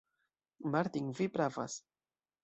[0.75, 1.75] Martin, vi pravas!